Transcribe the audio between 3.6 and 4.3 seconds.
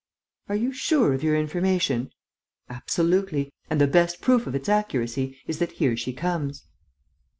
And the best